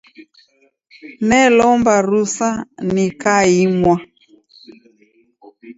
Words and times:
Nelomba 1.27 1.93
rusa 2.09 2.49
nikaimwa. 2.93 3.95